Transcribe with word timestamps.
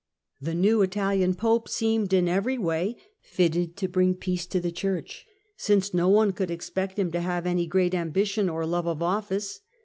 The 0.41 0.55
new 0.55 0.81
Italian 0.81 1.35
Pope 1.35 1.69
seemed 1.69 2.11
in 2.11 2.27
every 2.27 2.57
way 2.57 2.97
fitted 3.21 3.77
to 3.77 3.87
bring 3.87 4.15
peace 4.15 4.47
to 4.47 4.59
the 4.59 4.71
Church, 4.71 5.27
since 5.57 5.93
no 5.93 6.09
one 6.09 6.31
could 6.33 6.49
expect 6.49 6.97
him 6.97 7.11
to 7.11 7.21
have 7.21 7.45
any 7.45 7.67
great 7.67 7.93
ambition 7.93 8.49
or 8.49 8.65
love 8.65 8.87
of 8.87 9.03
office. 9.03 9.59